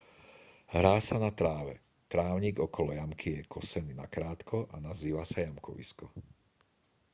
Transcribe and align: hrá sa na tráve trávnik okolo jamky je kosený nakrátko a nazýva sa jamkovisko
hrá 0.73 0.93
sa 1.07 1.15
na 1.23 1.29
tráve 1.39 1.73
trávnik 2.11 2.55
okolo 2.67 2.89
jamky 2.99 3.29
je 3.37 3.41
kosený 3.55 3.93
nakrátko 4.03 4.57
a 4.73 4.81
nazýva 4.87 5.21
sa 5.29 5.37
jamkovisko 5.45 6.05